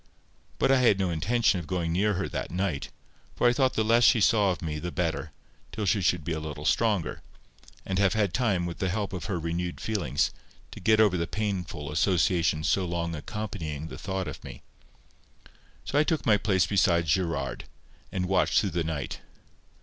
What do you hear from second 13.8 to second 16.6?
the thought of me. So I took my